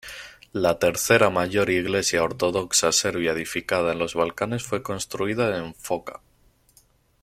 La 0.51 0.79
tercera 0.79 1.29
mayor 1.29 1.69
iglesia 1.69 2.23
ortodoxa 2.23 2.91
serbia 2.91 3.33
edificada 3.33 3.91
en 3.93 3.99
los 3.99 4.15
Balcanes 4.15 4.63
fue 4.63 4.81
construida 4.81 5.55
en 5.59 5.75
Foča. 5.75 6.21